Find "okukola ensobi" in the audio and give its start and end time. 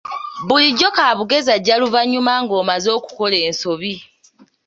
2.97-3.93